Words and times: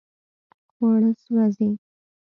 خواړه 0.71 1.11
سوځي 1.21 1.69